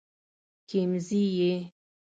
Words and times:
کيم 0.69 0.91
ځي 1.05 1.21
ئې 1.37 1.51